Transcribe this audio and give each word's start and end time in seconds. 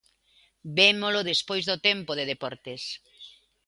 Vémolo 0.77 1.27
despois 1.31 1.63
do 1.69 1.77
tempo 1.87 2.11
de 2.15 2.27
deportes. 2.31 2.81